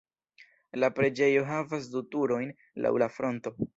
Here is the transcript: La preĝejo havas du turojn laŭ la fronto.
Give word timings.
La 0.83 0.87
preĝejo 0.99 1.43
havas 1.49 1.91
du 1.97 2.03
turojn 2.17 2.55
laŭ 2.87 2.93
la 3.05 3.11
fronto. 3.19 3.55